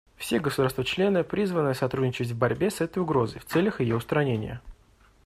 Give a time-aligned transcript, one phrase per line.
[0.17, 4.59] Все государства-члены призваны сотрудничать в борьбе с этой угрозой в целях ее устранения.